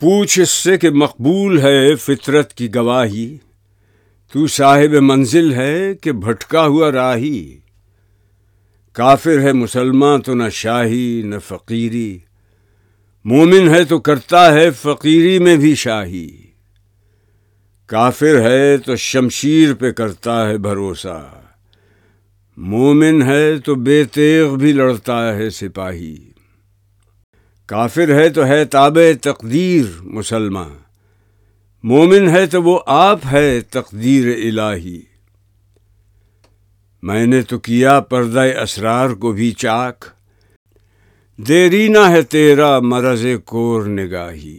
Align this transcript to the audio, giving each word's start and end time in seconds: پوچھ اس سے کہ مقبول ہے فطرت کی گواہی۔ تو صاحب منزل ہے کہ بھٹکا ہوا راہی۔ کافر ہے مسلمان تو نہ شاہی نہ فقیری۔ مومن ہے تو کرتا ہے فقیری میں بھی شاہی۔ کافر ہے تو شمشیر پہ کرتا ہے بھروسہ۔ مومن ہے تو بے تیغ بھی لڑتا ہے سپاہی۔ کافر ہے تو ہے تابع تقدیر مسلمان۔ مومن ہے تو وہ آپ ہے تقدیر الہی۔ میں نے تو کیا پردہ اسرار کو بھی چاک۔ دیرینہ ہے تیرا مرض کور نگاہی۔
پوچھ 0.00 0.40
اس 0.40 0.50
سے 0.50 0.78
کہ 0.78 0.90
مقبول 0.90 1.60
ہے 1.60 1.94
فطرت 1.94 2.54
کی 2.54 2.74
گواہی۔ 2.74 3.36
تو 4.32 4.46
صاحب 4.46 4.90
منزل 4.90 5.52
ہے 5.52 5.94
کہ 5.94 6.12
بھٹکا 6.12 6.66
ہوا 6.66 6.92
راہی۔ 6.92 7.58
کافر 8.92 9.40
ہے 9.40 9.52
مسلمان 9.52 10.20
تو 10.20 10.34
نہ 10.34 10.48
شاہی 10.48 11.22
نہ 11.24 11.34
فقیری۔ 11.46 12.18
مومن 13.24 13.68
ہے 13.68 13.84
تو 13.84 13.98
کرتا 13.98 14.54
ہے 14.54 14.70
فقیری 14.70 15.38
میں 15.38 15.56
بھی 15.56 15.74
شاہی۔ 15.74 16.36
کافر 17.86 18.40
ہے 18.40 18.76
تو 18.76 18.96
شمشیر 18.96 19.74
پہ 19.74 19.90
کرتا 19.90 20.48
ہے 20.48 20.58
بھروسہ۔ 20.58 21.40
مومن 22.56 23.22
ہے 23.22 23.58
تو 23.58 23.74
بے 23.74 24.04
تیغ 24.04 24.54
بھی 24.54 24.72
لڑتا 24.72 25.36
ہے 25.36 25.50
سپاہی۔ 25.50 26.16
کافر 27.68 28.14
ہے 28.14 28.28
تو 28.28 28.46
ہے 28.46 28.64
تابع 28.64 29.02
تقدیر 29.22 30.02
مسلمان۔ 30.02 30.76
مومن 31.82 32.28
ہے 32.28 32.46
تو 32.46 32.62
وہ 32.62 32.80
آپ 32.86 33.18
ہے 33.32 33.60
تقدیر 33.60 34.58
الہی۔ 34.58 35.00
میں 37.02 37.26
نے 37.26 37.42
تو 37.42 37.58
کیا 37.58 38.00
پردہ 38.00 38.40
اسرار 38.62 39.10
کو 39.10 39.32
بھی 39.32 39.50
چاک۔ 39.50 40.04
دیرینہ 41.36 42.10
ہے 42.10 42.22
تیرا 42.22 42.78
مرض 42.78 43.26
کور 43.44 43.82
نگاہی۔ 43.82 44.56